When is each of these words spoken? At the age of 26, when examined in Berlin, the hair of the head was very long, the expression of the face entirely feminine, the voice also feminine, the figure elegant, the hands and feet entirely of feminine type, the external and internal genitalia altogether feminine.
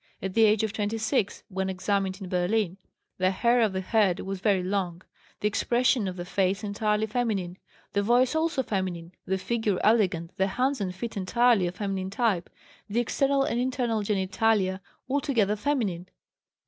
At 0.19 0.33
the 0.33 0.45
age 0.45 0.63
of 0.63 0.73
26, 0.73 1.43
when 1.49 1.69
examined 1.69 2.19
in 2.21 2.27
Berlin, 2.27 2.77
the 3.19 3.29
hair 3.29 3.61
of 3.61 3.71
the 3.71 3.81
head 3.81 4.19
was 4.21 4.39
very 4.39 4.63
long, 4.63 5.03
the 5.41 5.47
expression 5.47 6.07
of 6.07 6.15
the 6.15 6.25
face 6.25 6.63
entirely 6.63 7.05
feminine, 7.05 7.59
the 7.93 8.01
voice 8.01 8.33
also 8.33 8.63
feminine, 8.63 9.11
the 9.27 9.37
figure 9.37 9.79
elegant, 9.83 10.35
the 10.37 10.47
hands 10.47 10.81
and 10.81 10.95
feet 10.95 11.17
entirely 11.17 11.67
of 11.67 11.75
feminine 11.75 12.09
type, 12.09 12.49
the 12.89 12.99
external 12.99 13.43
and 13.43 13.59
internal 13.59 14.01
genitalia 14.01 14.81
altogether 15.07 15.55
feminine. 15.55 16.09